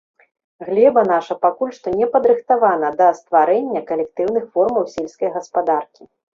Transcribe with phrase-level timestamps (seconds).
[0.69, 6.03] Глеба наша пакуль што не падрыхтавана да стварэння калектыўных формаў сельскай гаспадаркі.